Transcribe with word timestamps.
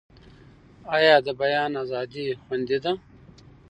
آیا 0.95 1.15
د 1.25 1.27
بیان 1.41 1.71
ازادي 1.83 2.25
خوندي 2.43 2.77
ده؟ 2.83 2.91